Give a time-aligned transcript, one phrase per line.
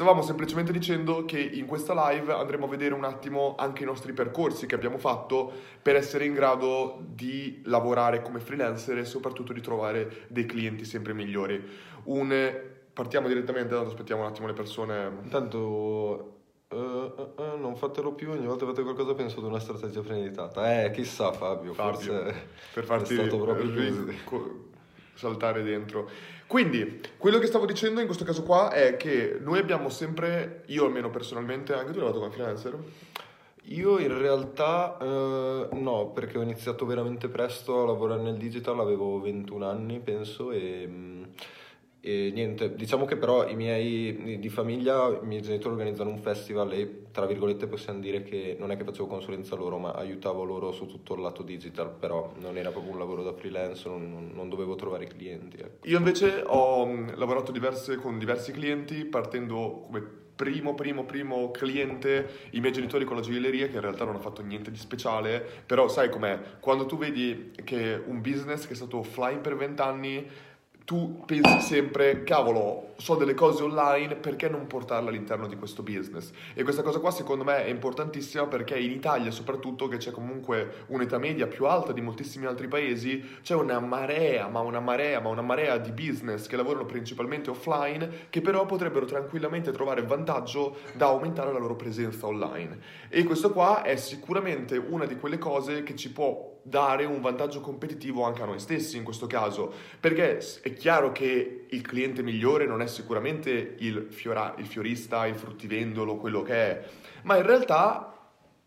[0.00, 4.14] stavamo semplicemente dicendo che in questa live andremo a vedere un attimo anche i nostri
[4.14, 9.60] percorsi che abbiamo fatto per essere in grado di lavorare come freelancer e soprattutto di
[9.60, 11.62] trovare dei clienti sempre migliori.
[12.04, 12.60] Un,
[12.94, 15.10] partiamo direttamente, tanto aspettiamo un attimo le persone.
[15.22, 16.36] Intanto
[16.72, 20.02] Uh, uh, uh, non fatelo più, ogni volta che fate qualcosa penso ad una strategia
[20.02, 20.84] premeditata.
[20.84, 22.34] Eh, chissà Fabio, Fabio forse
[22.72, 24.66] per farti è stato proprio ri- co-
[25.14, 26.08] saltare dentro.
[26.50, 30.84] Quindi, quello che stavo dicendo in questo caso qua è che noi abbiamo sempre, io
[30.84, 32.78] almeno personalmente, anche tu hai lavorato come freelancer?
[33.66, 39.20] Io in realtà eh, no, perché ho iniziato veramente presto a lavorare nel digital, avevo
[39.20, 40.88] 21 anni penso e...
[42.02, 46.72] e niente, diciamo che però i miei di famiglia, i miei genitori organizzano un festival
[46.72, 50.72] e tra virgolette possiamo dire che non è che facevo consulenza loro, ma aiutavo loro
[50.72, 54.48] su tutto il lato digital, però non era proprio un lavoro da freelance, non, non
[54.48, 55.58] dovevo trovare clienti.
[55.58, 55.86] Ecco.
[55.86, 62.48] Io invece ho mh, lavorato diverse- con diversi clienti partendo come primo, primo, primo cliente
[62.52, 65.44] i miei genitori con la gioielleria che in realtà non ha fatto niente di speciale,
[65.66, 70.26] però sai com'è, quando tu vedi che un business che è stato offline per vent'anni
[70.84, 76.30] tu pensi sempre, cavolo, so delle cose online, perché non portarle all'interno di questo business?
[76.54, 80.84] E questa cosa qua secondo me è importantissima perché in Italia soprattutto, che c'è comunque
[80.88, 85.28] un'età media più alta di moltissimi altri paesi, c'è una marea, ma una marea, ma
[85.28, 91.06] una marea di business che lavorano principalmente offline, che però potrebbero tranquillamente trovare vantaggio da
[91.06, 92.78] aumentare la loro presenza online.
[93.08, 97.60] E questo qua è sicuramente una di quelle cose che ci può dare un vantaggio
[97.60, 102.66] competitivo anche a noi stessi in questo caso, perché è chiaro che il cliente migliore
[102.66, 106.84] non è sicuramente il, fiora- il fiorista, il fruttivendolo, quello che è,
[107.22, 108.10] ma in realtà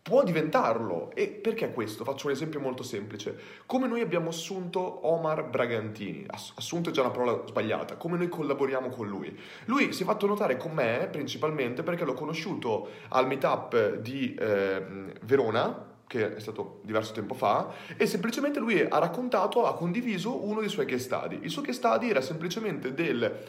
[0.04, 1.12] può diventarlo.
[1.16, 2.04] E perché questo?
[2.04, 3.40] Faccio un esempio molto semplice.
[3.66, 8.28] Come noi abbiamo assunto Omar Bragantini, ass- assunto è già una parola sbagliata, come noi
[8.28, 9.36] collaboriamo con lui.
[9.66, 14.84] Lui si è fatto notare con me principalmente perché l'ho conosciuto al meetup di eh,
[15.22, 20.60] Verona, che è stato diverso tempo fa, e semplicemente lui ha raccontato, ha condiviso uno
[20.60, 21.40] dei suoi case study.
[21.42, 23.42] Il suo case study era semplicemente del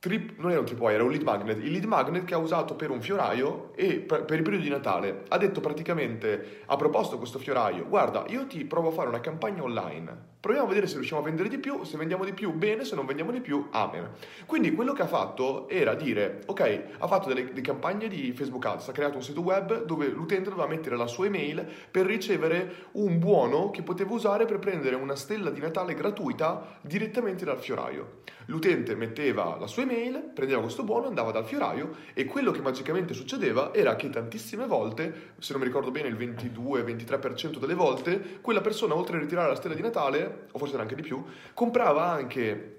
[0.00, 1.58] Trip, non era un tripwire, era un lead magnet.
[1.58, 5.24] Il lead magnet che ha usato per un fioraio e per, il periodo di Natale
[5.26, 9.64] ha detto praticamente, ha proposto questo fioraio, guarda, io ti provo a fare una campagna
[9.64, 12.84] online, proviamo a vedere se riusciamo a vendere di più, se vendiamo di più bene,
[12.84, 14.10] se non vendiamo di più, amen.
[14.46, 18.64] Quindi quello che ha fatto era dire, ok, ha fatto delle, delle campagne di Facebook
[18.64, 22.86] Ads, ha creato un sito web dove l'utente doveva mettere la sua email per ricevere
[22.92, 28.20] un buono che poteva usare per prendere una stella di Natale gratuita direttamente dal fioraio.
[28.46, 33.12] L'utente metteva la sua email, prendeva questo buono, andava dal fioraio e quello che magicamente
[33.12, 38.62] succedeva era che tantissime volte, se non mi ricordo bene il 22-23% delle volte, quella
[38.62, 41.22] persona oltre a ritirare la stella di Natale, o forse era anche di più,
[41.54, 42.76] comprava anche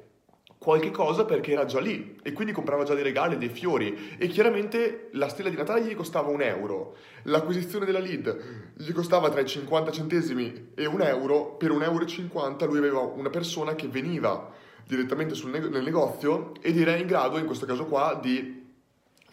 [0.60, 4.16] qualche cosa perché era già lì e quindi comprava già dei regali, dei fiori.
[4.18, 9.30] E chiaramente la stella di Natale gli costava un euro, l'acquisizione della lead gli costava
[9.30, 13.30] tra i 50 centesimi e un euro, per un euro e 50 lui aveva una
[13.30, 14.52] persona che veniva
[14.86, 18.59] direttamente neg- nel negozio ed era in grado in questo caso qua di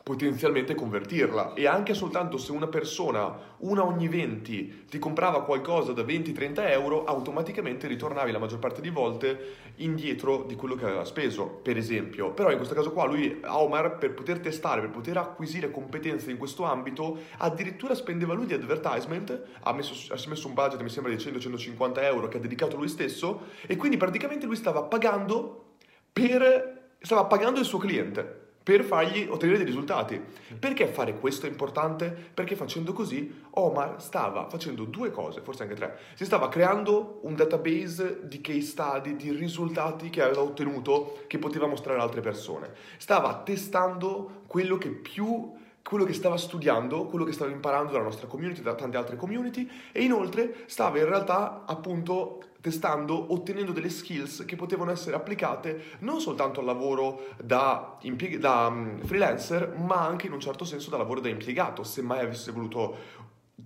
[0.06, 6.02] potenzialmente convertirla e anche soltanto se una persona, una ogni 20, ti comprava qualcosa da
[6.02, 11.46] 20-30 euro, automaticamente ritornavi la maggior parte di volte indietro di quello che aveva speso,
[11.48, 12.30] per esempio.
[12.30, 16.36] Però in questo caso qua lui, Omar, per poter testare, per poter acquisire competenze in
[16.36, 21.12] questo ambito, addirittura spendeva lui di advertisement, ha messo, ha messo un budget mi sembra
[21.12, 25.74] di 100-150 euro che ha dedicato lui stesso e quindi praticamente lui stava pagando
[26.12, 26.94] per...
[27.00, 30.20] stava pagando il suo cliente per fargli ottenere dei risultati.
[30.58, 32.08] Perché fare questo è importante?
[32.34, 35.96] Perché facendo così Omar stava facendo due cose, forse anche tre.
[36.14, 41.68] Si stava creando un database di case study, di risultati che aveva ottenuto che poteva
[41.68, 42.72] mostrare a altre persone.
[42.96, 45.52] Stava testando quello che più
[45.88, 49.70] quello che stava studiando, quello che stava imparando dalla nostra community, da tante altre community
[49.92, 56.20] e inoltre stava in realtà appunto testando, ottenendo delle skills che potevano essere applicate non
[56.20, 60.96] soltanto al lavoro da, impieg- da um, freelancer, ma anche in un certo senso da
[60.96, 62.96] lavoro da impiegato, se mai avesse voluto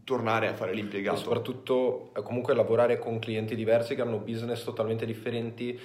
[0.05, 1.19] tornare a fare E l'impiegato.
[1.21, 5.79] soprattutto eh, comunque lavorare con clienti diversi che hanno business totalmente differenti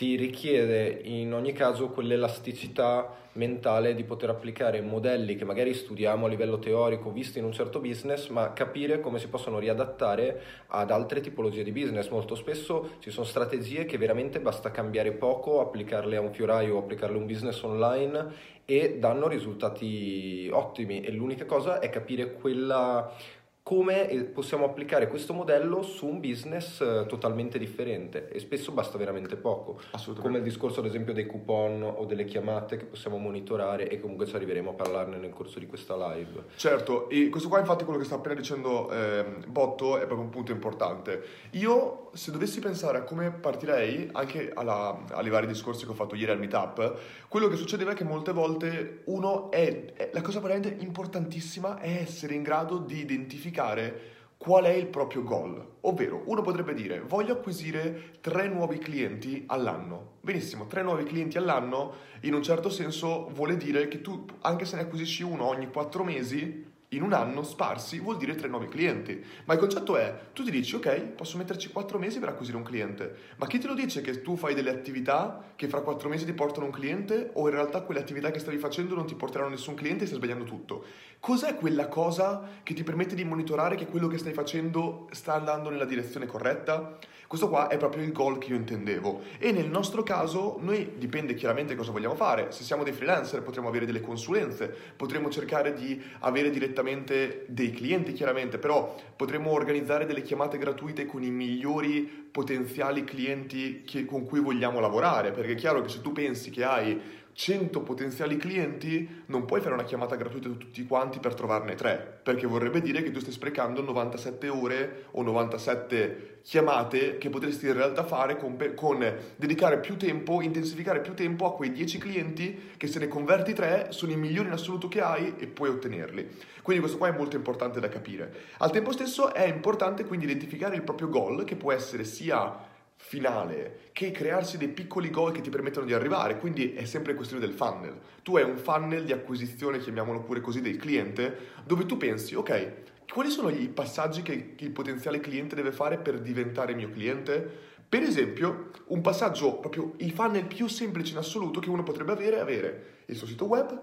[0.00, 6.28] ti richiede in ogni caso quell'elasticità mentale di poter applicare modelli che magari studiamo a
[6.30, 11.20] livello teorico visti in un certo business, ma capire come si possono riadattare ad altre
[11.20, 12.08] tipologie di business.
[12.08, 17.18] Molto spesso ci sono strategie che veramente basta cambiare poco, applicarle a un fioraio applicarle
[17.18, 23.12] a un business online e danno risultati ottimi e l'unica cosa è capire quella
[23.62, 28.98] come eh, possiamo applicare questo modello su un business eh, totalmente differente e spesso basta
[28.98, 29.80] veramente poco.
[30.18, 34.26] Come il discorso ad esempio dei coupon o delle chiamate che possiamo monitorare e comunque
[34.26, 36.44] ci arriveremo a parlarne nel corso di questa live.
[36.56, 40.30] Certo, e questo qua infatti quello che sta appena dicendo eh, Botto è proprio un
[40.30, 41.22] punto importante.
[41.52, 46.14] Io se dovessi pensare a come partirei, anche alla, ai vari discorsi che ho fatto
[46.14, 46.98] ieri al meetup,
[47.28, 51.98] quello che succedeva è che molte volte uno è, è la cosa veramente importantissima è
[52.00, 55.62] essere in grado di identificare qual è il proprio goal.
[55.82, 60.12] Ovvero, uno potrebbe dire, voglio acquisire tre nuovi clienti all'anno.
[60.22, 64.76] Benissimo, tre nuovi clienti all'anno in un certo senso vuole dire che tu, anche se
[64.76, 69.22] ne acquisisci uno ogni quattro mesi, in un anno sparsi vuol dire tre nuovi clienti.
[69.44, 72.62] Ma il concetto è, tu ti dici, ok, posso metterci quattro mesi per acquisire un
[72.62, 76.24] cliente, ma chi te lo dice che tu fai delle attività che fra quattro mesi
[76.24, 79.50] ti portano un cliente o in realtà quelle attività che stavi facendo non ti porteranno
[79.50, 80.84] nessun cliente e stai sbagliando tutto?
[81.20, 85.68] Cos'è quella cosa che ti permette di monitorare che quello che stai facendo sta andando
[85.68, 86.96] nella direzione corretta?
[87.26, 89.20] Questo qua è proprio il goal che io intendevo.
[89.38, 92.52] E nel nostro caso, noi dipende chiaramente cosa vogliamo fare.
[92.52, 98.14] Se siamo dei freelancer potremo avere delle consulenze, potremo cercare di avere direttamente dei clienti
[98.14, 104.40] chiaramente, però potremo organizzare delle chiamate gratuite con i migliori potenziali clienti che, con cui
[104.40, 106.98] vogliamo lavorare, perché è chiaro che se tu pensi che hai
[107.32, 112.20] 100 potenziali clienti, non puoi fare una chiamata gratuita a tutti quanti per trovarne 3,
[112.22, 117.74] perché vorrebbe dire che tu stai sprecando 97 ore o 97 chiamate che potresti in
[117.74, 122.86] realtà fare con, con dedicare più tempo, intensificare più tempo a quei 10 clienti che
[122.86, 126.28] se ne converti 3 sono i migliori in assoluto che hai e puoi ottenerli.
[126.62, 128.32] Quindi questo qua è molto importante da capire.
[128.58, 132.68] Al tempo stesso è importante quindi identificare il proprio goal, che può essere sia
[133.10, 137.44] finale che crearsi dei piccoli goal che ti permettono di arrivare, quindi è sempre questione
[137.44, 137.98] del funnel.
[138.22, 142.72] Tu hai un funnel di acquisizione, chiamiamolo pure così, del cliente, dove tu pensi, ok,
[143.12, 147.50] quali sono i passaggi che il potenziale cliente deve fare per diventare mio cliente?
[147.88, 152.36] Per esempio, un passaggio, proprio il funnel più semplice in assoluto che uno potrebbe avere
[152.36, 153.76] è avere il suo sito web,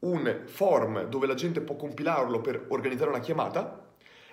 [0.00, 3.89] un form dove la gente può compilarlo per organizzare una chiamata,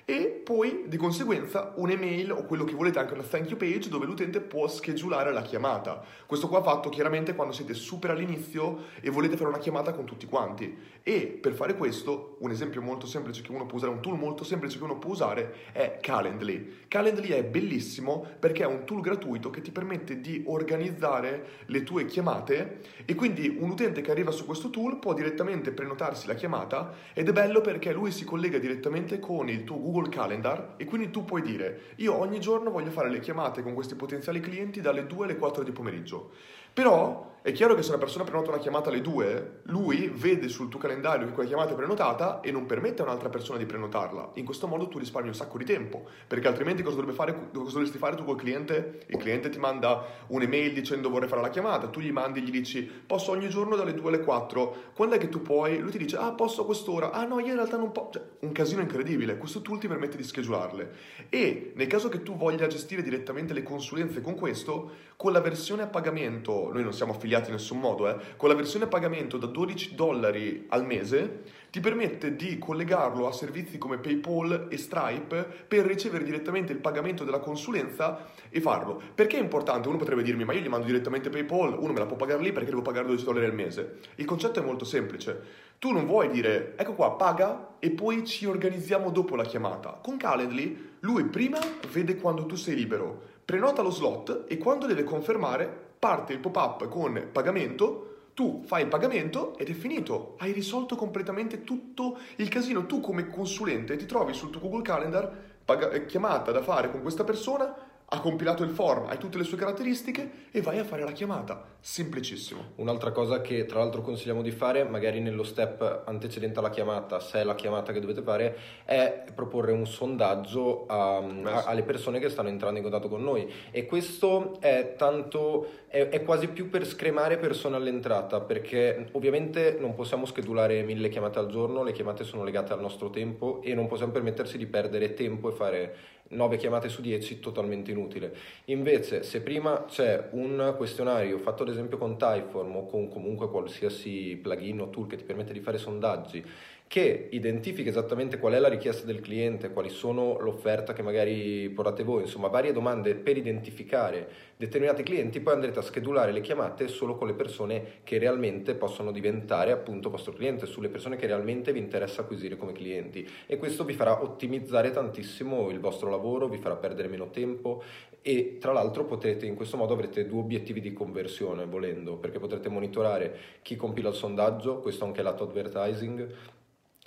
[0.09, 4.06] e poi di conseguenza un'email o quello che volete anche una thank you page dove
[4.06, 6.01] l'utente può schedulare la chiamata.
[6.25, 10.25] Questo qua fatto chiaramente quando siete super all'inizio e volete fare una chiamata con tutti
[10.25, 10.95] quanti.
[11.04, 14.45] E per fare questo, un esempio molto semplice che uno può usare, un tool molto
[14.45, 16.86] semplice che uno può usare è Calendly.
[16.88, 22.06] Calendly è bellissimo perché è un tool gratuito che ti permette di organizzare le tue
[22.06, 26.94] chiamate e quindi un utente che arriva su questo tool può direttamente prenotarsi la chiamata
[27.12, 30.85] ed è bello perché lui si collega direttamente con il tuo Google Google Calendar e
[30.85, 34.79] quindi tu puoi dire io ogni giorno voglio fare le chiamate con questi potenziali clienti
[34.79, 36.31] dalle 2 alle 4 di pomeriggio.
[36.71, 40.68] Però è chiaro che se una persona prenota una chiamata alle 2, lui vede sul
[40.68, 44.31] tuo calendario che quella chiamata è prenotata e non permette a un'altra persona di prenotarla.
[44.34, 47.98] In questo modo tu risparmi un sacco di tempo, perché altrimenti cosa, fare, cosa dovresti
[47.98, 49.06] fare tu col cliente?
[49.07, 52.51] Il cliente ti manda un'email dicendo vorrei fare la chiamata, tu gli mandi e gli
[52.51, 55.78] dici posso ogni giorno dalle 2 alle 4, quando è che tu puoi?
[55.78, 58.24] Lui ti dice ah posso a quest'ora, ah no io in realtà non posso, cioè,
[58.40, 60.92] un casino incredibile, questo tool ti permette di schedularle.
[61.30, 65.83] E nel caso che tu voglia gestire direttamente le consulenze con questo, con la versione
[65.83, 69.38] a pagamento, noi non siamo affiliati in nessun modo, eh, con la versione a pagamento
[69.38, 75.45] da 12 dollari al mese, ti permette di collegarlo a servizi come PayPal e Stripe
[75.68, 79.01] per ricevere direttamente il pagamento della consulenza e farlo.
[79.13, 79.88] Perché è importante?
[79.88, 82.51] Uno potrebbe dirmi, ma io gli mando direttamente PayPal, uno me la può pagare lì
[82.51, 83.97] perché devo pagare 12 dollari al mese.
[84.15, 85.65] Il concetto è molto semplice.
[85.77, 89.99] Tu non vuoi dire, ecco qua, paga e poi ci organizziamo dopo la chiamata.
[90.02, 91.59] Con Calendly, lui prima
[91.92, 96.87] vede quando tu sei libero prenota lo slot e quando deve confermare parte il pop-up
[96.87, 100.35] con pagamento, tu fai il pagamento ed è finito.
[100.37, 102.85] Hai risolto completamente tutto il casino.
[102.85, 107.23] Tu come consulente ti trovi sul tuo Google Calendar eh, chiamata da fare con questa
[107.23, 107.75] persona
[108.09, 111.76] ha compilato il form, hai tutte le sue caratteristiche e vai a fare la chiamata.
[111.81, 112.71] Semplicissimo.
[112.76, 117.42] Un'altra cosa che tra l'altro consigliamo di fare, magari nello step antecedente alla chiamata, se
[117.42, 122.30] è la chiamata che dovete fare, è proporre un sondaggio a, a, alle persone che
[122.30, 123.52] stanno entrando in contatto con noi.
[123.71, 129.95] E questo è tanto, è, è quasi più per scremare persone all'entrata, perché ovviamente non
[129.95, 133.87] possiamo schedulare mille chiamate al giorno, le chiamate sono legate al nostro tempo e non
[133.87, 135.95] possiamo permettersi di perdere tempo e fare
[136.30, 138.34] 9 chiamate su 10 totalmente inutile.
[138.66, 144.38] Invece, se prima c'è un questionario fatto ad esempio con Typeform o con comunque qualsiasi
[144.42, 146.44] plugin o tool che ti permette di fare sondaggi
[146.87, 152.03] che identifichi esattamente qual è la richiesta del cliente, quali sono l'offerta che magari portate
[152.03, 157.15] voi, insomma varie domande per identificare determinati clienti, poi andrete a schedulare le chiamate solo
[157.15, 161.79] con le persone che realmente possono diventare appunto vostro cliente, sulle persone che realmente vi
[161.79, 163.27] interessa acquisire come clienti.
[163.45, 167.83] E questo vi farà ottimizzare tantissimo il vostro lavoro, vi farà perdere meno tempo
[168.21, 172.67] e tra l'altro potrete in questo modo avrete due obiettivi di conversione volendo perché potrete
[172.67, 176.56] monitorare chi compila il sondaggio, questo anche lato advertising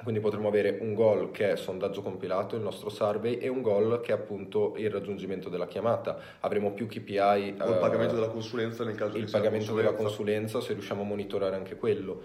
[0.03, 4.01] quindi potremo avere un goal che è sondaggio compilato, il nostro survey, e un goal
[4.01, 6.19] che è appunto il raggiungimento della chiamata.
[6.41, 7.19] Avremo più KPI.
[7.61, 11.03] O il pagamento uh, della consulenza nel caso il di pagamento della consulenza, se riusciamo
[11.03, 12.23] a monitorare anche quello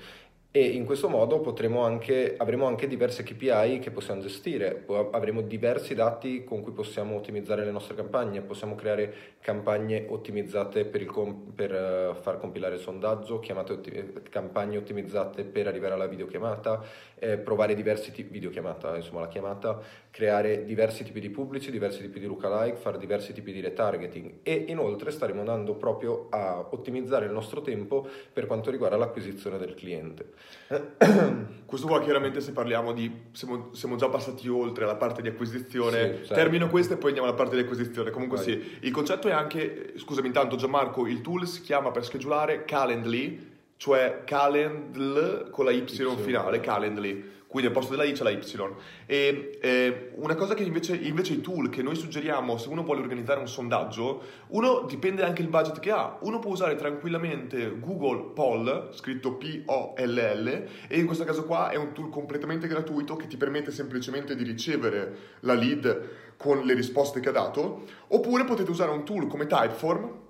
[0.56, 1.44] e in questo modo
[1.84, 7.66] anche, avremo anche diverse KPI che possiamo gestire, avremo diversi dati con cui possiamo ottimizzare
[7.66, 13.42] le nostre campagne, possiamo creare campagne ottimizzate per, com- per uh, far compilare il sondaggio,
[13.46, 16.82] otti- campagne ottimizzate per arrivare alla videochiamata,
[17.20, 22.00] eh, provare diversi tipi di videochiamata, insomma la chiamata, creare diversi tipi di pubblici, diversi
[22.00, 24.36] tipi di lookalike, fare diversi tipi di retargeting.
[24.44, 29.74] E inoltre staremo andando proprio a ottimizzare il nostro tempo per quanto riguarda l'acquisizione del
[29.74, 30.45] cliente.
[31.66, 35.98] Questo qua chiaramente se parliamo di, siamo, siamo, già passati oltre la parte di acquisizione,
[35.98, 36.34] sì, certo.
[36.34, 38.46] termino questo e poi andiamo alla parte di acquisizione, comunque Vai.
[38.46, 43.54] sì, il concetto è anche, scusami intanto Gianmarco, il tool si chiama per schedulare Calendly,
[43.78, 48.32] cioè Calendl con la Y, y finale, Calendly quindi al posto della I c'è la
[48.32, 48.76] Y.
[49.06, 53.00] E eh, una cosa che invece, invece i tool che noi suggeriamo se uno vuole
[53.00, 56.18] organizzare un sondaggio, uno dipende anche il budget che ha.
[56.24, 61.94] Uno può usare tranquillamente Google Poll, scritto P-O-L-L, e in questo caso qua è un
[61.94, 67.30] tool completamente gratuito che ti permette semplicemente di ricevere la lead con le risposte che
[67.30, 70.24] ha dato, oppure potete usare un tool come Typeform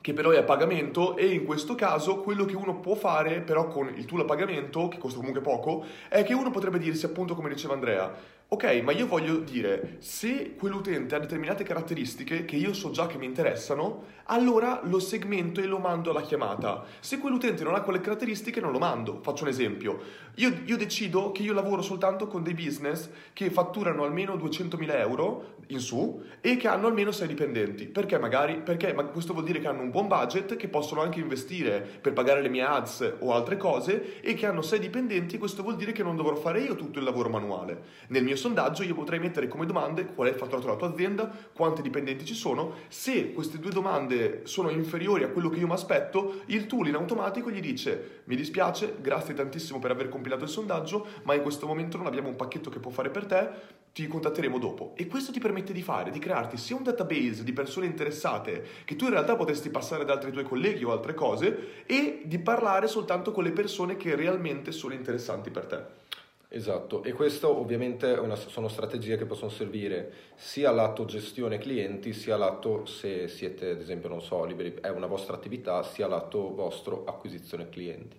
[0.00, 3.66] che però è a pagamento e in questo caso quello che uno può fare però
[3.68, 7.34] con il tool a pagamento, che costa comunque poco, è che uno potrebbe dirsi appunto
[7.34, 12.72] come diceva Andrea, ok, ma io voglio dire, se quell'utente ha determinate caratteristiche che io
[12.72, 16.84] so già che mi interessano, allora lo segmento e lo mando alla chiamata.
[17.00, 19.20] Se quell'utente non ha quelle caratteristiche, non lo mando.
[19.22, 20.00] Faccio un esempio.
[20.36, 25.56] Io, io decido che io lavoro soltanto con dei business che fatturano almeno 200.000 euro
[25.68, 27.86] in su e che hanno almeno 6 dipendenti.
[27.86, 28.60] Perché magari?
[28.60, 32.12] Perché ma questo vuol dire che hanno un buon budget, che possono anche investire per
[32.12, 35.92] pagare le mie ads o altre cose e che hanno 6 dipendenti questo vuol dire
[35.92, 37.82] che non dovrò fare io tutto il lavoro manuale.
[38.08, 41.30] Nel mio sondaggio io potrei mettere come domande qual è il fatturato della tua azienda,
[41.52, 42.76] quanti dipendenti ci sono.
[42.88, 46.94] Se queste due domande sono inferiori a quello che io mi aspetto, il tool in
[46.94, 51.66] automatico gli dice mi dispiace, grazie tantissimo per aver compilato il sondaggio, ma in questo
[51.66, 53.50] momento non abbiamo un pacchetto che può fare per te,
[53.92, 54.92] ti contatteremo dopo.
[54.96, 58.96] E questo ti permette di fare, di crearti sia un database di persone interessate che
[58.96, 62.86] tu in realtà potresti passare ad altri tuoi colleghi o altre cose e di parlare
[62.86, 66.06] soltanto con le persone che realmente sono interessanti per te.
[66.50, 72.38] Esatto, e questo ovviamente una, sono strategie che possono servire sia lato gestione clienti, sia
[72.38, 77.04] lato se siete, ad esempio, non so, liberi, è una vostra attività, sia lato vostro
[77.04, 78.16] acquisizione clienti.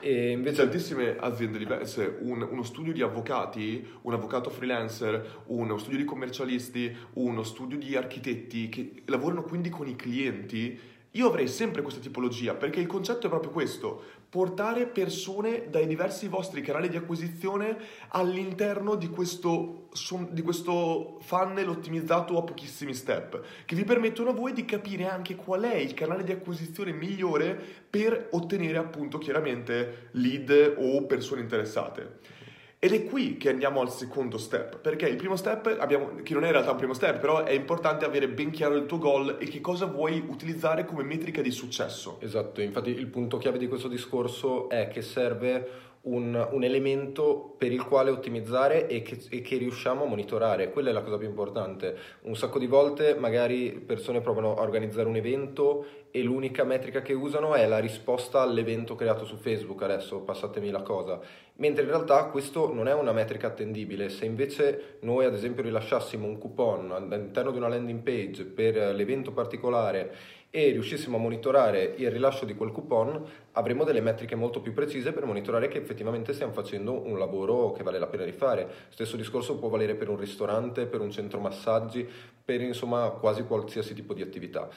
[0.00, 0.62] E invece...
[0.62, 6.96] Tantissime aziende diverse, un, uno studio di avvocati, un avvocato freelancer, uno studio di commercialisti,
[7.14, 12.54] uno studio di architetti che lavorano quindi con i clienti io avrei sempre questa tipologia
[12.54, 17.76] perché il concetto è proprio questo, portare persone dai diversi vostri canali di acquisizione
[18.08, 19.88] all'interno di questo,
[20.30, 25.34] di questo funnel ottimizzato a pochissimi step, che vi permettono a voi di capire anche
[25.34, 27.58] qual è il canale di acquisizione migliore
[27.88, 32.37] per ottenere appunto chiaramente lead o persone interessate.
[32.80, 36.44] Ed è qui che andiamo al secondo step, perché il primo step, abbiamo, che non
[36.44, 39.36] è in realtà un primo step, però è importante avere ben chiaro il tuo goal
[39.40, 42.18] e che cosa vuoi utilizzare come metrica di successo.
[42.20, 47.72] Esatto, infatti il punto chiave di questo discorso è che serve un, un, elemento per
[47.72, 50.70] il quale ottimizzare e che, e che, riusciamo a monitorare.
[50.70, 51.96] Quella è la cosa più importante.
[52.22, 57.12] Un sacco di volte magari persone provano a organizzare un evento e l'unica metrica che
[57.12, 61.20] usano è la risposta all'evento creato su Facebook, adesso passatemi la cosa,
[61.58, 64.08] mentre in realtà questo non è una metrica attendibile.
[64.08, 69.32] Se invece noi ad esempio rilasciassimo un coupon all'interno di una landing page per l'evento
[69.32, 73.22] particolare e riuscissimo a monitorare il rilascio di quel coupon,
[73.52, 77.82] avremo delle metriche molto più precise per monitorare che effettivamente stiamo facendo un lavoro che
[77.82, 78.68] vale la pena di fare.
[78.88, 82.08] Stesso discorso può valere per un ristorante, per un centro massaggi,
[82.42, 84.68] per insomma quasi qualsiasi tipo di attività.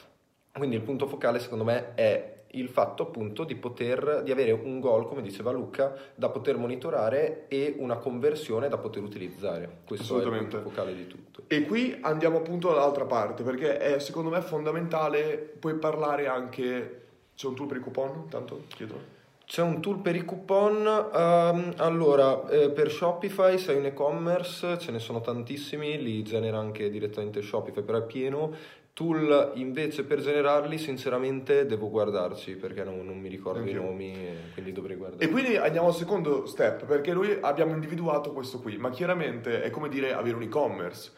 [0.52, 4.80] Quindi il punto focale secondo me è il fatto appunto di poter di avere un
[4.80, 9.80] goal, come diceva Luca, da poter monitorare e una conversione da poter utilizzare.
[9.86, 11.42] Questo è il focale di tutto.
[11.46, 17.00] E qui andiamo appunto dall'altra parte, perché è secondo me fondamentale poi parlare anche
[17.34, 18.28] c'è un tool per i coupon?
[18.28, 19.20] Tanto chiedo.
[19.44, 24.78] C'è un tool per i coupon, ehm, allora eh, per Shopify se hai un e-commerce
[24.78, 28.54] ce ne sono tantissimi, li genera anche direttamente Shopify, però è pieno.
[28.94, 34.36] Tool invece per generarli sinceramente devo guardarci perché non, non mi ricordo i nomi, e
[34.52, 35.24] quindi dovrei guardare.
[35.24, 39.70] E quindi andiamo al secondo step, perché noi abbiamo individuato questo qui, ma chiaramente è
[39.70, 41.10] come dire avere un e-commerce.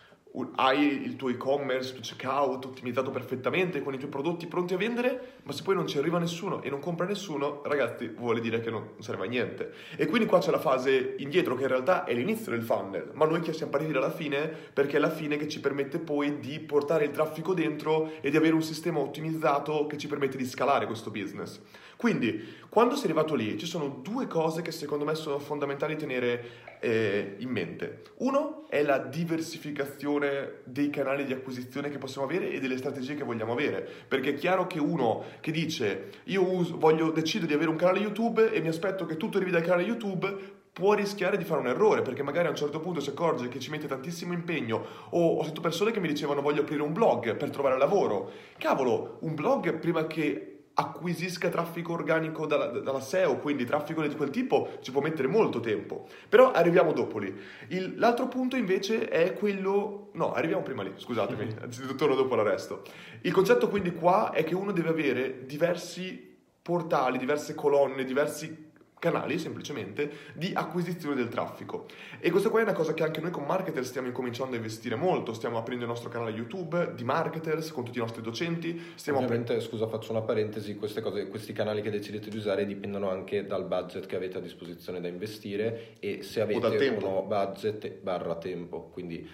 [0.56, 4.76] Hai il tuo e-commerce, il tuo checkout ottimizzato perfettamente con i tuoi prodotti pronti a
[4.76, 8.58] vendere, ma se poi non ci arriva nessuno e non compra nessuno, ragazzi, vuole dire
[8.58, 9.72] che non serve a niente.
[9.96, 13.26] E quindi qua c'è la fase indietro, che in realtà è l'inizio del funnel, ma
[13.26, 16.58] noi che siamo partiti dalla fine, perché è la fine che ci permette poi di
[16.58, 20.86] portare il traffico dentro e di avere un sistema ottimizzato che ci permette di scalare
[20.86, 21.60] questo business.
[22.04, 26.76] Quindi, quando sei arrivato lì, ci sono due cose che secondo me sono fondamentali tenere
[26.80, 28.02] eh, in mente.
[28.16, 33.24] Uno è la diversificazione dei canali di acquisizione che possiamo avere e delle strategie che
[33.24, 33.88] vogliamo avere.
[34.06, 38.00] Perché è chiaro che uno che dice io uso- voglio, decido di avere un canale
[38.00, 41.68] YouTube e mi aspetto che tutto arrivi dal canale YouTube può rischiare di fare un
[41.68, 45.36] errore perché magari a un certo punto si accorge che ci mette tantissimo impegno o
[45.36, 49.36] ho sentito persone che mi dicevano voglio aprire un blog per trovare lavoro cavolo un
[49.36, 54.90] blog prima che acquisisca traffico organico dalla, dalla SEO, quindi traffico di quel tipo, ci
[54.90, 56.06] può mettere molto tempo.
[56.28, 57.34] Però arriviamo dopo lì.
[57.68, 60.10] Il- l'altro punto invece è quello...
[60.14, 62.82] No, arriviamo prima lì, scusatemi, anzitutto torno dopo l'arresto.
[63.22, 68.72] Il concetto quindi qua è che uno deve avere diversi portali, diverse colonne, diversi
[69.04, 71.84] canali semplicemente di acquisizione del traffico.
[72.18, 74.96] E questa qua è una cosa che anche noi con marketer stiamo incominciando a investire
[74.96, 75.34] molto.
[75.34, 78.92] Stiamo aprendo il nostro canale YouTube di marketers con tutti i nostri docenti.
[78.94, 82.64] Stiamo aprendo Ovviamente, scusa, faccio una parentesi, queste cose, questi canali che decidete di usare
[82.64, 87.08] dipendono anche dal budget che avete a disposizione da investire e se avete tempo.
[87.08, 89.28] uno budget barra tempo, quindi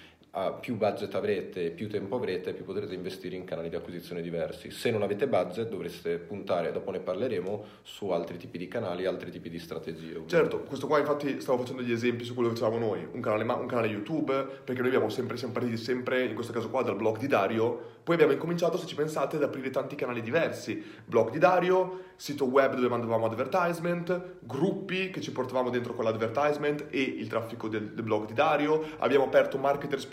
[0.60, 4.70] più budget avrete, più tempo avrete, più potrete investire in canali di acquisizione diversi.
[4.70, 9.30] Se non avete budget dovreste puntare, dopo ne parleremo, su altri tipi di canali, altri
[9.32, 10.16] tipi di strategie.
[10.16, 10.36] ovviamente.
[10.36, 13.42] Certo, questo qua infatti stavo facendo gli esempi su quello che facevamo noi, un canale,
[13.42, 14.32] un canale YouTube,
[14.64, 17.98] perché noi abbiamo sempre, siamo partiti sempre, in questo caso qua, dal blog di Dario,
[18.04, 22.44] poi abbiamo incominciato, se ci pensate, ad aprire tanti canali diversi, blog di Dario, sito
[22.44, 27.92] web dove mandavamo advertisement, gruppi che ci portavamo dentro con l'advertisement e il traffico del,
[27.92, 29.58] del blog di Dario, abbiamo aperto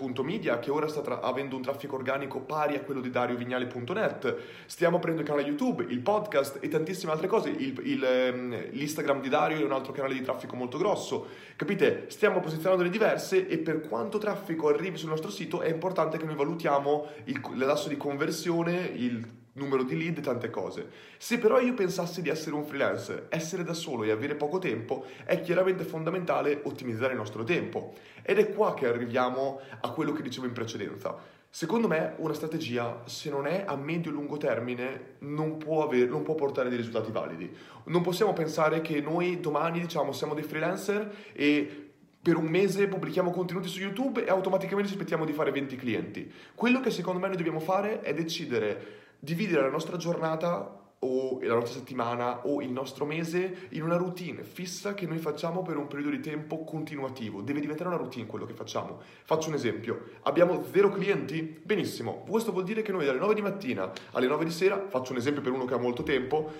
[0.07, 4.35] marketers.media che ora sta tra- avendo un traffico organico pari a quello di dariovignali.net,
[4.65, 9.21] stiamo aprendo il canale YouTube, il podcast e tantissime altre cose, il- il, ehm, l'Instagram
[9.21, 12.05] di Dario è un altro canale di traffico molto grosso, capite?
[12.09, 16.35] Stiamo posizionandole diverse e per quanto traffico arrivi sul nostro sito è importante che noi
[16.35, 20.87] valutiamo il, l'asso di conversione, il numero di lead e tante cose.
[21.17, 25.05] Se però io pensassi di essere un freelancer, essere da solo e avere poco tempo,
[25.25, 27.93] è chiaramente fondamentale ottimizzare il nostro tempo.
[28.21, 31.35] Ed è qua che arriviamo a quello che dicevo in precedenza.
[31.49, 36.35] Secondo me una strategia, se non è a medio-lungo termine, non può, aver- non può
[36.35, 37.51] portare dei risultati validi.
[37.85, 41.85] Non possiamo pensare che noi domani diciamo siamo dei freelancer e
[42.21, 46.29] per un mese pubblichiamo contenuti su YouTube e automaticamente ci aspettiamo di fare 20 clienti.
[46.53, 51.53] Quello che secondo me noi dobbiamo fare è decidere dividere la nostra giornata o la
[51.53, 55.87] nostra settimana o il nostro mese in una routine fissa che noi facciamo per un
[55.87, 57.41] periodo di tempo continuativo.
[57.41, 58.99] Deve diventare una routine quello che facciamo.
[59.23, 60.11] Faccio un esempio.
[60.23, 61.61] Abbiamo zero clienti?
[61.63, 62.23] Benissimo.
[62.27, 65.19] Questo vuol dire che noi dalle 9 di mattina alle 9 di sera, faccio un
[65.19, 66.51] esempio per uno che ha molto tempo,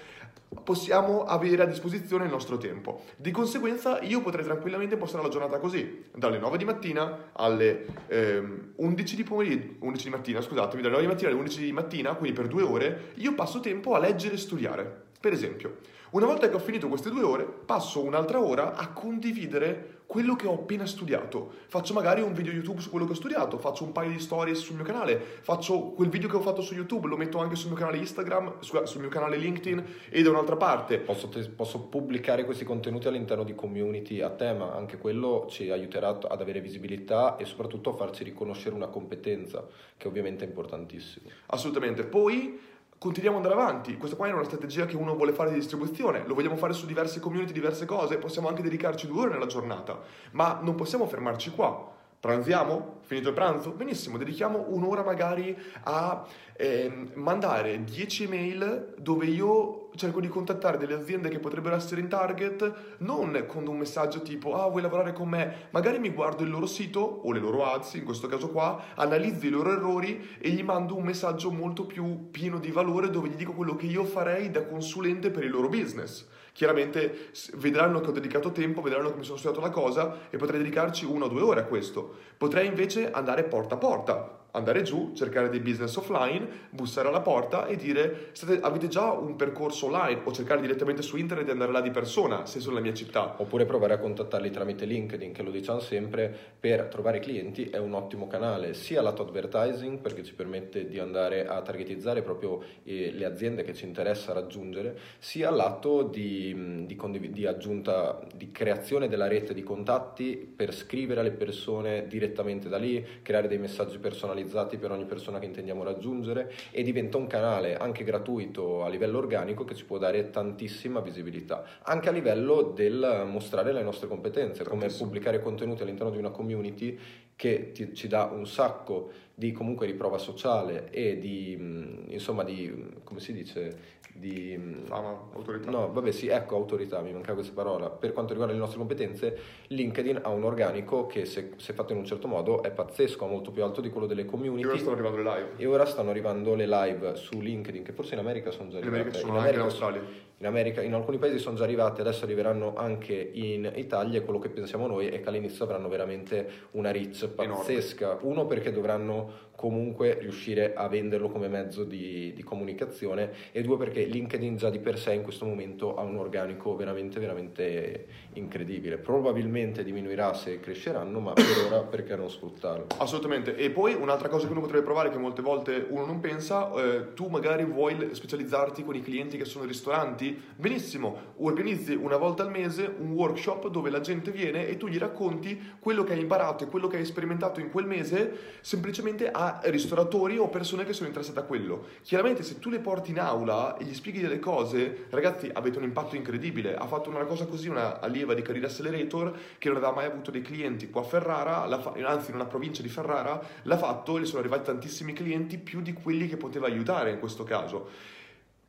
[0.63, 3.04] possiamo avere a disposizione il nostro tempo.
[3.15, 8.73] Di conseguenza io potrei tranquillamente impostare la giornata così, dalle 9 di mattina alle ehm,
[8.76, 12.13] 11 di pomeriggio, 11 di mattina, scusatemi, dalle 9 di mattina alle 11 di mattina,
[12.15, 15.06] quindi per due ore, io passo tempo a leggere e studiare.
[15.20, 15.78] Per esempio,
[16.12, 20.48] una volta che ho finito queste due ore, passo un'altra ora a condividere quello che
[20.48, 21.52] ho appena studiato.
[21.68, 24.58] Faccio magari un video YouTube su quello che ho studiato, faccio un paio di stories
[24.58, 27.72] sul mio canale, faccio quel video che ho fatto su YouTube, lo metto anche sul
[27.72, 30.98] mio canale Instagram, su- sul mio canale LinkedIn e da un'altra parte.
[31.00, 36.18] Posso, te- posso pubblicare questi contenuti all'interno di community a tema, anche quello ci aiuterà
[36.22, 41.30] ad avere visibilità e soprattutto a farci riconoscere una competenza, che ovviamente è importantissimo.
[41.48, 42.06] Assolutamente.
[42.06, 42.58] Poi
[42.98, 43.98] continuiamo ad andare avanti.
[43.98, 46.26] Questa qua è una strategia che uno vuole fare di distribuzione.
[46.26, 48.18] Lo vogliamo fare su diverse community, diverse cose.
[48.18, 50.00] Possiamo anche dedicarci due ore nella giornata.
[50.32, 51.96] Ma non possiamo fermarci qua.
[52.28, 52.96] Pranziamo?
[53.04, 53.72] Finito il pranzo?
[53.72, 60.96] Benissimo, dedichiamo un'ora magari a ehm, mandare 10 email dove io cerco di contattare delle
[60.96, 65.30] aziende che potrebbero essere in target, non con un messaggio tipo ah vuoi lavorare con
[65.30, 65.68] me?
[65.70, 69.46] Magari mi guardo il loro sito o le loro ads, in questo caso qua, analizzo
[69.46, 73.36] i loro errori e gli mando un messaggio molto più pieno di valore dove gli
[73.36, 76.28] dico quello che io farei da consulente per il loro business.
[76.58, 80.58] Chiaramente vedranno che ho dedicato tempo, vedranno che mi sono studiato la cosa e potrei
[80.58, 82.15] dedicarci una o due ore a questo.
[82.36, 87.67] Potrei invece andare porta a porta, andare giù, cercare dei business offline, bussare alla porta
[87.67, 91.72] e dire state, avete già un percorso online o cercare direttamente su internet e andare
[91.72, 93.36] là di persona se sono nella mia città.
[93.38, 97.93] Oppure provare a contattarli tramite LinkedIn, che lo diciamo sempre, per trovare clienti è un
[97.93, 103.26] ottimo canale, sia lato advertising perché ci permette di andare a targetizzare proprio eh, le
[103.26, 109.28] aziende che ci interessa raggiungere, sia lato di, di, condiv- di aggiunta, di creazione della
[109.28, 114.78] rete di contatti per scrivere alle persone direttamente da lì, creare dei messaggi personalizzati personalizzati
[114.78, 119.66] per ogni persona che intendiamo raggiungere e diventa un canale anche gratuito a livello organico
[119.66, 124.88] che ci può dare tantissima visibilità, anche a livello del mostrare le nostre competenze, come
[124.88, 126.98] pubblicare contenuti all'interno di una community
[127.38, 133.00] che ti, ci dà un sacco di comunque di prova sociale e di insomma di
[133.04, 135.69] come si dice di fama, autorità.
[135.69, 137.89] No, vabbè, sì, ecco, autorità, mi mancava questa parola.
[137.89, 142.00] Per quanto riguarda le nostre competenze, LinkedIn ha un organico che se, se, fatto in
[142.00, 144.63] un certo modo è pazzesco, molto più alto di quello delle community.
[144.63, 145.50] E ora stanno arrivando le live.
[145.58, 148.95] E ora stanno arrivando le live su LinkedIn, che forse in America sono già arrivate.
[148.95, 150.26] In America sono in, America, anche in Australia.
[150.39, 154.38] In America, in alcuni paesi sono già arrivate, adesso arriveranno anche in Italia e quello
[154.38, 158.12] che pensiamo noi è che all'inizio avranno veramente una reach pazzesca.
[158.12, 158.30] Enorme.
[158.30, 164.04] Uno perché dovranno comunque riuscire a venderlo come mezzo di, di, comunicazione e due perché
[164.04, 168.98] LinkedIn già di per sé in questo momento ha un organico veramente veramente incredibile.
[168.98, 172.86] Probabilmente diminuirà se cresceranno ma per ora perché non sfruttarlo?
[173.00, 173.56] Assolutamente.
[173.56, 177.13] E poi un'altra cosa che uno potrebbe provare che molte volte uno non pensa eh,
[177.15, 180.39] tu magari vuoi specializzarti con i clienti che sono ristoranti?
[180.56, 185.00] Benissimo organizzi una volta al mese un workshop dove la gente viene e tu gli
[185.00, 189.47] racconti quello che hai imparato e quello che hai sperimentato in quel mese semplicemente a
[189.64, 191.86] ristoratori o persone che sono interessate a quello.
[192.02, 195.84] Chiaramente se tu le porti in aula e gli spieghi delle cose, ragazzi avete un
[195.84, 196.76] impatto incredibile.
[196.76, 200.32] Ha fatto una cosa così una allieva di Career Accelerator che non aveva mai avuto
[200.32, 204.22] dei clienti qua a Ferrara, fa- anzi in una provincia di Ferrara, l'ha fatto e
[204.22, 207.90] gli sono arrivati tantissimi clienti più di quelli che poteva aiutare in questo caso.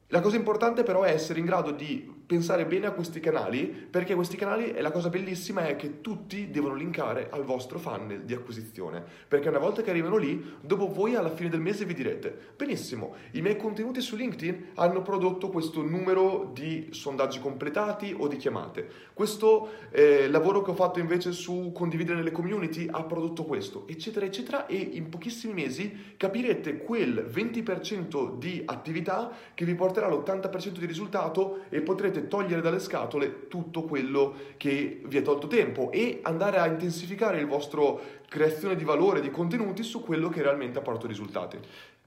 [0.09, 4.15] La cosa importante però è essere in grado di pensare bene a questi canali, perché
[4.15, 8.35] questi canali, e la cosa bellissima è che tutti devono linkare al vostro funnel di
[8.35, 12.37] acquisizione, perché una volta che arrivano lì, dopo voi alla fine del mese vi direte,
[12.55, 18.37] benissimo, i miei contenuti su LinkedIn hanno prodotto questo numero di sondaggi completati o di
[18.37, 23.85] chiamate, questo eh, lavoro che ho fatto invece su condividere nelle community ha prodotto questo,
[23.89, 30.77] eccetera, eccetera, e in pochissimi mesi capirete quel 20% di attività che vi porterà all'80%
[30.77, 35.91] di risultato e potrete potete togliere dalle scatole tutto quello che vi è tolto tempo
[35.93, 40.79] e andare a intensificare il vostro creazione di valore, di contenuti su quello che realmente
[40.79, 41.59] ha portato risultati.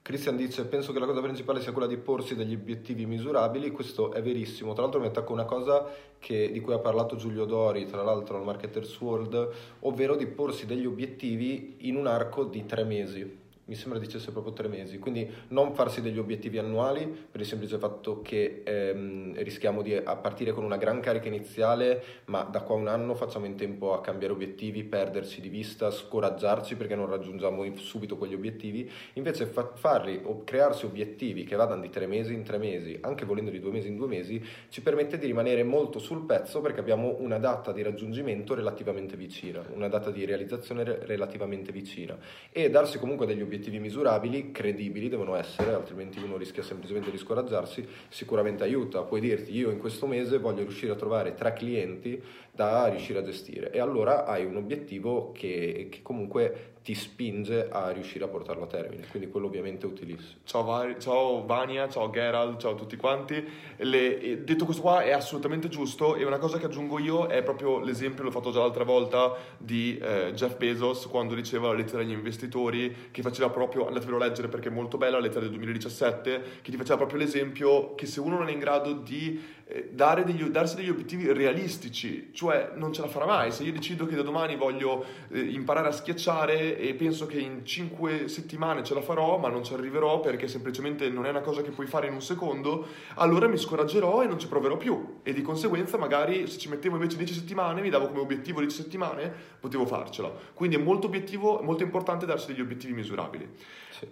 [0.04, 4.12] Christian dice, penso che la cosa principale sia quella di porsi degli obiettivi misurabili, questo
[4.12, 7.86] è verissimo, tra l'altro mi attacco una cosa che, di cui ha parlato Giulio Dori,
[7.86, 9.50] tra l'altro al Marketers World,
[9.82, 14.54] ovvero di porsi degli obiettivi in un arco di tre mesi mi sembra dicesse proprio
[14.54, 19.82] tre mesi, quindi non farsi degli obiettivi annuali per il semplice fatto che ehm, rischiamo
[19.82, 23.56] di partire con una gran carica iniziale, ma da qua a un anno facciamo in
[23.56, 29.46] tempo a cambiare obiettivi, perderci di vista, scoraggiarci perché non raggiungiamo subito quegli obiettivi, invece
[29.46, 33.52] fa- farli o crearsi obiettivi che vadano di tre mesi in tre mesi, anche volendo
[33.52, 37.16] di due mesi in due mesi, ci permette di rimanere molto sul pezzo perché abbiamo
[37.20, 42.18] una data di raggiungimento relativamente vicina, una data di realizzazione relativamente vicina.
[42.52, 47.18] E darsi comunque degli obiettivi obiettivi misurabili, credibili devono essere, altrimenti uno rischia semplicemente di
[47.18, 49.02] scoraggiarsi, sicuramente aiuta.
[49.02, 52.22] Puoi dirti io in questo mese voglio riuscire a trovare tre clienti
[52.62, 57.90] da riuscire a gestire e allora hai un obiettivo che, che comunque ti spinge a
[57.90, 60.40] riuscire a portarlo a termine, quindi quello ovviamente è utilissimo.
[60.44, 63.44] Ciao, Var- ciao Vania, ciao Gerald, ciao a tutti quanti.
[63.78, 67.80] Le, detto questo qua è assolutamente giusto e una cosa che aggiungo io è proprio
[67.80, 72.12] l'esempio, l'ho fatto già l'altra volta, di eh, Jeff Bezos quando diceva la lettera agli
[72.12, 76.42] investitori, che faceva proprio, andatevelo a leggere perché è molto bella, la lettera del 2017,
[76.62, 80.44] che ti faceva proprio l'esempio che se uno non è in grado di eh, degli,
[80.46, 83.52] darsi degli obiettivi realistici, cioè non ce la farà mai.
[83.52, 87.66] Se io decido che da domani voglio eh, imparare a schiacciare e penso che in
[87.66, 91.62] 5 settimane ce la farò, ma non ci arriverò perché semplicemente non è una cosa
[91.62, 95.20] che puoi fare in un secondo, allora mi scoraggerò e non ci proverò più.
[95.24, 98.76] E di conseguenza, magari se ci mettevo invece 10 settimane, mi davo come obiettivo 10
[98.76, 100.32] settimane, potevo farcela.
[100.54, 103.50] Quindi è molto, obiettivo, molto importante darsi degli obiettivi misurabili.
[103.90, 104.08] Sì.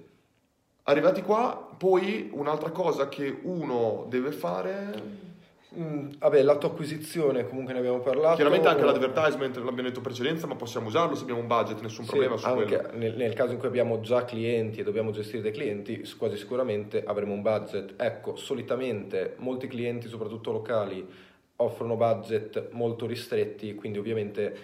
[0.84, 5.28] Arrivati qua, poi un'altra cosa che uno deve fare
[5.78, 8.36] Mm, vabbè, lato acquisizione comunque ne abbiamo parlato.
[8.36, 12.06] Chiaramente anche l'advertisement l'abbiamo detto in precedenza, ma possiamo usarlo se abbiamo un budget, nessun
[12.06, 15.44] sì, problema su anche nel, nel, caso in cui abbiamo già clienti e dobbiamo gestire
[15.44, 17.94] dei clienti, quasi sicuramente avremo un budget.
[17.98, 21.08] Ecco, solitamente molti clienti, soprattutto locali,
[21.58, 24.58] offrono budget molto ristretti, quindi ovviamente,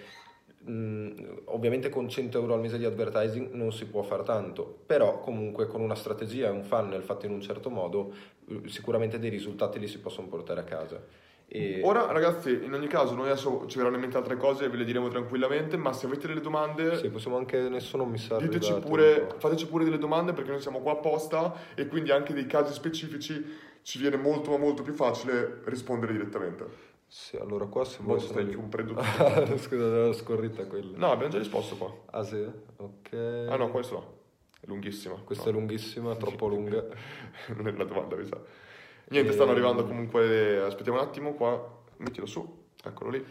[0.66, 5.20] mh, ovviamente con 100 euro al mese di advertising non si può fare tanto, però
[5.20, 8.12] comunque con una strategia e un funnel fatto in un certo modo
[8.48, 11.00] eh, sicuramente dei risultati li si possono portare a casa.
[11.48, 11.80] E...
[11.84, 14.78] Ora ragazzi, in ogni caso, noi adesso ci verranno in mente altre cose e ve
[14.78, 16.96] le diremo tranquillamente, ma se avete delle domande...
[16.96, 20.80] Sì, possiamo anche, nessuno mi sa Diteci pure, fateci pure delle domande perché noi siamo
[20.80, 23.44] qua apposta e quindi anche dei casi specifici
[23.82, 26.94] ci viene molto ma molto più facile rispondere direttamente.
[27.08, 28.20] Sì, allora qua se vuoi...
[28.20, 29.02] stai un predotto.
[29.58, 30.98] Scusa, avevo scorrita quella.
[30.98, 31.92] No, abbiamo già risposto qua.
[32.10, 32.44] Ah sì?
[32.76, 33.12] Ok.
[33.48, 34.14] Ah no, questo no.
[34.60, 35.14] È lunghissima.
[35.14, 35.50] Questa no.
[35.50, 36.84] è lunghissima, troppo lunga.
[37.56, 38.40] non è la domanda, mi sa.
[39.08, 40.60] Niente, stanno arrivando comunque.
[40.62, 41.74] Aspettiamo un attimo qua.
[41.98, 43.24] Mettilo su, eccolo lì.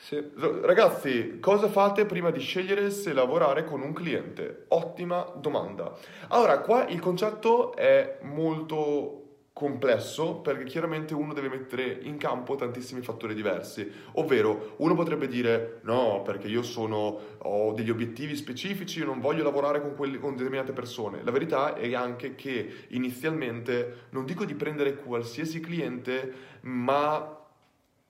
[0.00, 0.30] Sì.
[0.36, 4.64] Ragazzi, cosa fate prima di scegliere se lavorare con un cliente?
[4.68, 5.94] Ottima domanda.
[6.28, 9.27] Allora, qua il concetto è molto
[9.58, 15.80] complesso perché chiaramente uno deve mettere in campo tantissimi fattori diversi, ovvero uno potrebbe dire
[15.82, 20.36] no perché io sono, ho degli obiettivi specifici, io non voglio lavorare con, quelli, con
[20.36, 27.36] determinate persone, la verità è anche che inizialmente non dico di prendere qualsiasi cliente ma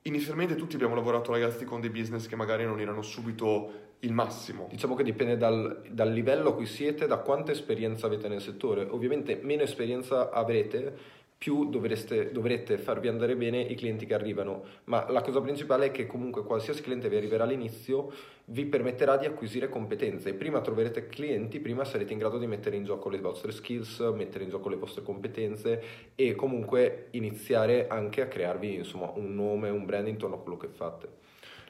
[0.03, 4.69] inizialmente tutti abbiamo lavorato ragazzi con dei business che magari non erano subito il massimo.
[4.71, 8.87] Diciamo che dipende dal, dal, livello a cui siete, da quanta esperienza avete nel settore.
[8.89, 14.65] Ovviamente meno esperienza avrete, più dovreste, dovrete farvi andare bene i clienti che arrivano.
[14.85, 18.13] Ma la cosa principale è che comunque qualsiasi cliente vi arriverà all'inizio
[18.51, 20.33] vi permetterà di acquisire competenze.
[20.35, 24.45] Prima troverete clienti, prima sarete in grado di mettere in gioco le vostre skills, mettere
[24.45, 25.83] in gioco le vostre competenze
[26.15, 30.69] e comunque iniziare anche a crearvi insomma, un nome, un brand intorno a quello che
[30.69, 31.18] fate.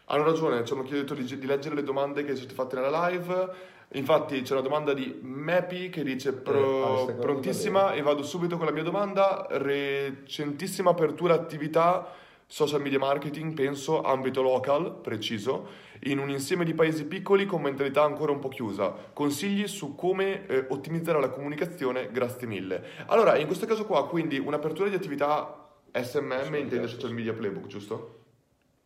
[0.08, 3.08] Hanno ragione, ci hanno chiesto di, di leggere le domande che sono state fatte nella
[3.08, 8.58] live Infatti c'è una domanda di Mappy che dice Pro, eh, prontissima e vado subito
[8.58, 12.12] con la mia domanda, recentissima apertura attività
[12.46, 15.68] social media marketing, penso, ambito local, preciso,
[16.00, 18.94] in un insieme di paesi piccoli con mentalità ancora un po' chiusa.
[19.14, 22.10] Consigli su come eh, ottimizzare la comunicazione?
[22.12, 22.84] Grazie mille.
[23.06, 28.16] Allora, in questo caso qua, quindi un'apertura di attività SMM intende social media playbook, giusto?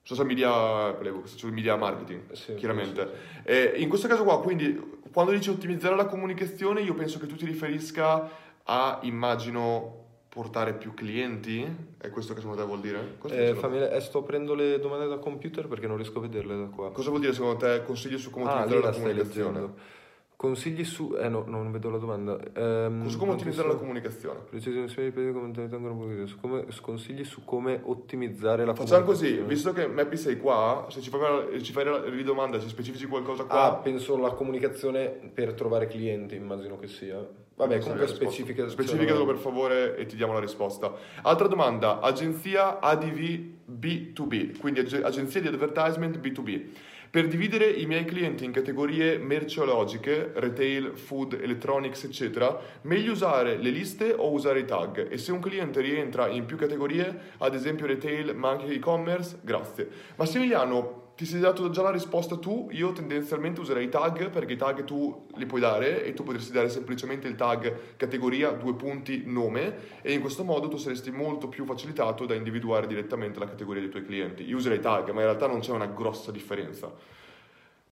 [0.03, 3.09] Social media playbook, social media marketing, sì, chiaramente.
[3.47, 3.83] Sì, sì.
[3.83, 7.45] in questo caso qua, quindi, quando dici ottimizzare la comunicazione, io penso che tu ti
[7.45, 8.29] riferisca
[8.65, 11.65] a, immagino, portare più clienti?
[11.99, 13.19] È questo che secondo te vuol dire?
[13.29, 16.67] Eh, fammi, eh, sto aprendo le domande da computer perché non riesco a vederle da
[16.67, 16.91] qua.
[16.91, 20.01] Cosa vuol dire secondo te consigli su come ah, ottimizzare la comunicazione?
[20.42, 21.14] Consigli su...
[21.16, 22.37] Eh no, non vedo la domanda.
[22.55, 24.40] Ehm, su come ottimizzare la comunicazione.
[24.50, 29.37] Precisione di pesi commentalità ancora su come, Consigli su come ottimizzare la Facciamo comunicazione.
[29.37, 32.66] Facciamo così, visto che Mappy sei qua, se ci fai, ci fai la ridomanda, se
[32.66, 33.62] specifici qualcosa qua...
[33.62, 37.24] Ah, penso la comunicazione per trovare clienti, immagino che sia.
[37.55, 38.68] Vabbè, comunque specifica.
[38.68, 40.92] Specificalo per favore e ti diamo la risposta.
[41.22, 46.90] Altra domanda, agenzia ADV B2B, quindi agenzia di advertisement B2B.
[47.12, 53.68] Per dividere i miei clienti in categorie merceologiche, retail, food, electronics, eccetera, meglio usare le
[53.68, 55.11] liste o usare i tag?
[55.11, 59.90] E se un cliente rientra in più categorie, ad esempio retail, ma anche e-commerce, grazie.
[60.16, 64.57] Massimiliano, ti sei dato già la risposta tu, io tendenzialmente userei i tag perché i
[64.57, 69.25] tag tu li puoi dare e tu potresti dare semplicemente il tag categoria, due punti,
[69.27, 73.83] nome e in questo modo tu saresti molto più facilitato da individuare direttamente la categoria
[73.83, 74.44] dei tuoi clienti.
[74.44, 76.92] Io userei i tag, ma in realtà non c'è una grossa differenza.